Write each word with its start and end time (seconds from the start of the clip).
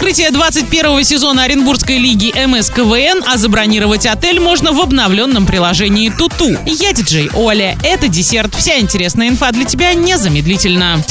Открытие 0.00 0.30
21 0.30 1.04
сезона 1.04 1.44
Оренбургской 1.44 1.98
лиги 1.98 2.32
МС 2.46 2.70
КВН, 2.70 3.22
а 3.28 3.36
забронировать 3.36 4.06
отель 4.06 4.40
можно 4.40 4.72
в 4.72 4.80
обновленном 4.80 5.44
приложении 5.44 6.08
Туту. 6.08 6.56
Я 6.64 6.94
диджей 6.94 7.28
Оля. 7.34 7.76
Это 7.84 8.08
десерт. 8.08 8.54
Вся 8.54 8.78
интересная 8.78 9.28
инфа 9.28 9.52
для 9.52 9.66
тебя 9.66 9.92
незамедлительно. 9.92 11.04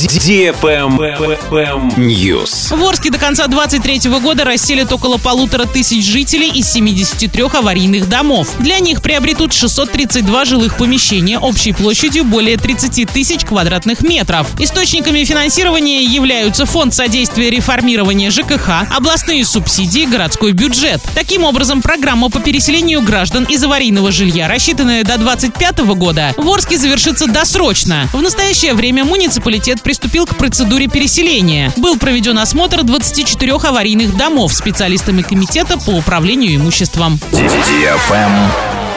News. 1.98 2.76
В 2.76 2.84
Орске 2.84 3.12
до 3.12 3.20
конца 3.20 3.46
23 3.46 4.10
года 4.20 4.44
расселят 4.44 4.92
около 4.92 5.20
полутора 5.20 5.66
тысяч 5.66 6.04
жителей 6.04 6.50
из 6.50 6.72
73 6.72 7.44
аварийных 7.44 8.10
домов. 8.10 8.50
Для 8.58 8.80
них 8.80 9.04
приобретут 9.04 9.54
632 9.54 10.46
жилых 10.46 10.78
помещения 10.78 11.38
общей 11.38 11.74
площадью 11.74 12.24
более 12.24 12.58
30 12.58 13.08
тысяч 13.08 13.46
квадратных 13.46 14.02
метров. 14.02 14.48
Источниками 14.60 15.24
финансирования 15.26 16.04
являются 16.04 16.66
Фонд 16.66 16.96
содействия 16.96 17.52
реформирования 17.52 18.32
ЖКХ, 18.32 18.79
областные 18.90 19.46
субсидии, 19.46 20.06
городской 20.06 20.52
бюджет. 20.52 21.02
Таким 21.16 21.44
образом, 21.44 21.82
программа 21.82 22.30
по 22.30 22.40
переселению 22.40 23.02
граждан 23.02 23.46
из 23.46 23.64
аварийного 23.64 24.12
жилья, 24.12 24.48
рассчитанная 24.48 25.04
до 25.04 25.18
2025 25.18 25.80
года, 25.96 26.34
в 26.38 26.50
Орске 26.50 26.78
завершится 26.78 27.28
досрочно. 27.28 28.08
В 28.14 28.22
настоящее 28.22 28.74
время 28.74 29.06
муниципалитет 29.06 29.82
приступил 29.82 30.26
к 30.26 30.36
процедуре 30.36 30.88
переселения. 30.88 31.72
Был 31.78 31.98
проведен 31.98 32.38
осмотр 32.40 32.84
24 32.84 33.54
аварийных 33.54 34.16
домов 34.18 34.54
специалистами 34.54 35.22
комитета 35.22 35.78
по 35.78 35.92
управлению 35.92 36.56
имуществом. 36.56 37.20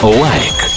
Лайк. 0.01 0.72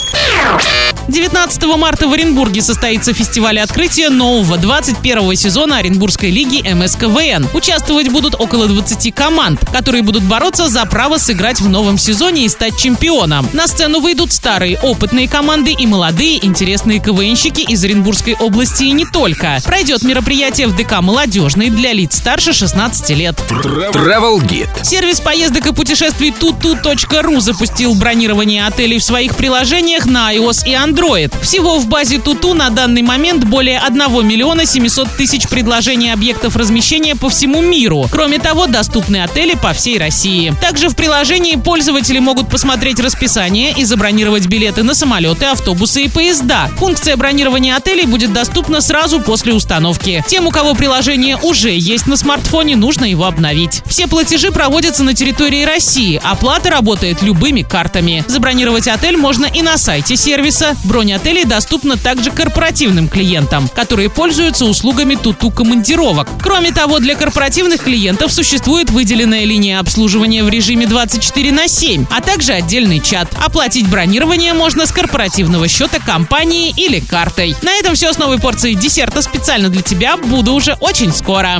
19 1.08 1.62
марта 1.76 2.08
в 2.08 2.12
Оренбурге 2.12 2.62
состоится 2.62 3.12
фестиваль 3.12 3.60
открытия 3.60 4.10
нового 4.10 4.58
21 4.58 5.36
сезона 5.36 5.78
Оренбургской 5.78 6.30
лиги 6.30 6.66
МСКВН. 6.68 7.48
Участвовать 7.54 8.08
будут 8.08 8.34
около 8.34 8.66
20 8.66 9.14
команд, 9.14 9.60
которые 9.72 10.02
будут 10.02 10.24
бороться 10.24 10.68
за 10.68 10.84
право 10.84 11.18
сыграть 11.18 11.60
в 11.60 11.68
новом 11.68 11.96
сезоне 11.96 12.44
и 12.44 12.48
стать 12.48 12.76
чемпионом. 12.76 13.48
На 13.52 13.68
сцену 13.68 14.00
выйдут 14.00 14.32
старые 14.32 14.78
опытные 14.78 15.28
команды 15.28 15.72
и 15.72 15.86
молодые 15.86 16.44
интересные 16.44 16.98
КВНщики 16.98 17.60
из 17.60 17.84
Оренбургской 17.84 18.34
области 18.34 18.84
и 18.84 18.92
не 18.92 19.04
только. 19.06 19.58
Пройдет 19.64 20.02
мероприятие 20.02 20.66
в 20.66 20.74
ДК 20.74 21.00
«Молодежный» 21.00 21.70
для 21.70 21.92
лиц 21.92 22.16
старше 22.16 22.52
16 22.52 23.10
лет. 23.10 23.36
Travel 23.48 24.40
Guide. 24.40 24.68
Сервис 24.82 25.20
поездок 25.20 25.66
и 25.66 25.72
путешествий 25.72 26.30
tutu.ru 26.30 27.40
запустил 27.40 27.94
бронирование 27.94 28.66
отелей 28.66 28.98
в 28.98 29.04
своих 29.04 29.36
приложениях 29.36 30.06
на 30.06 30.34
iOS 30.34 30.66
и 30.66 30.74
Android. 30.96 31.30
Всего 31.42 31.78
в 31.78 31.86
базе 31.88 32.18
Туту 32.18 32.54
на 32.54 32.70
данный 32.70 33.02
момент 33.02 33.44
более 33.44 33.78
1 33.80 34.26
миллиона 34.26 34.64
700 34.64 35.10
тысяч 35.16 35.46
предложений 35.46 36.12
объектов 36.12 36.56
размещения 36.56 37.14
по 37.14 37.28
всему 37.28 37.60
миру. 37.60 38.06
Кроме 38.10 38.38
того, 38.38 38.66
доступны 38.66 39.22
отели 39.22 39.54
по 39.54 39.74
всей 39.74 39.98
России. 39.98 40.54
Также 40.60 40.88
в 40.88 40.96
приложении 40.96 41.56
пользователи 41.56 42.18
могут 42.18 42.48
посмотреть 42.48 42.98
расписание 42.98 43.74
и 43.76 43.84
забронировать 43.84 44.46
билеты 44.46 44.84
на 44.84 44.94
самолеты, 44.94 45.44
автобусы 45.44 46.04
и 46.04 46.08
поезда. 46.08 46.70
Функция 46.78 47.16
бронирования 47.16 47.76
отелей 47.76 48.06
будет 48.06 48.32
доступна 48.32 48.80
сразу 48.80 49.20
после 49.20 49.52
установки. 49.52 50.24
Тем, 50.26 50.46
у 50.46 50.50
кого 50.50 50.74
приложение 50.74 51.36
уже 51.36 51.76
есть 51.76 52.06
на 52.06 52.16
смартфоне, 52.16 52.74
нужно 52.74 53.04
его 53.04 53.26
обновить. 53.26 53.82
Все 53.86 54.06
платежи 54.06 54.50
проводятся 54.50 55.04
на 55.04 55.12
территории 55.12 55.64
России. 55.64 56.20
Оплата 56.24 56.70
работает 56.70 57.22
любыми 57.22 57.62
картами. 57.62 58.24
Забронировать 58.28 58.88
отель 58.88 59.18
можно 59.18 59.44
и 59.44 59.60
на 59.60 59.76
сайте 59.76 60.16
сервиса. 60.16 60.74
Бронь 60.86 61.12
отелей 61.12 61.44
доступна 61.44 61.96
также 61.96 62.30
корпоративным 62.30 63.08
клиентам, 63.08 63.68
которые 63.68 64.08
пользуются 64.08 64.66
услугами 64.66 65.16
Туту 65.16 65.50
командировок. 65.50 66.28
Кроме 66.40 66.70
того, 66.70 67.00
для 67.00 67.16
корпоративных 67.16 67.82
клиентов 67.82 68.32
существует 68.32 68.90
выделенная 68.90 69.44
линия 69.44 69.80
обслуживания 69.80 70.44
в 70.44 70.48
режиме 70.48 70.86
24 70.86 71.50
на 71.50 71.66
7, 71.66 72.06
а 72.08 72.20
также 72.20 72.52
отдельный 72.52 73.00
чат. 73.00 73.28
Оплатить 73.44 73.88
бронирование 73.88 74.54
можно 74.54 74.86
с 74.86 74.92
корпоративного 74.92 75.66
счета 75.66 75.98
компании 75.98 76.72
или 76.76 77.00
картой. 77.00 77.56
На 77.62 77.72
этом 77.74 77.96
все 77.96 78.12
с 78.12 78.18
новой 78.18 78.38
порцией 78.38 78.76
десерта 78.76 79.22
специально 79.22 79.68
для 79.68 79.82
тебя. 79.82 80.16
Буду 80.16 80.54
уже 80.54 80.74
очень 80.74 81.12
скоро. 81.12 81.54